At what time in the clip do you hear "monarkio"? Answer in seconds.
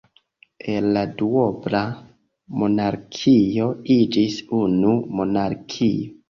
2.63-3.69, 5.21-6.03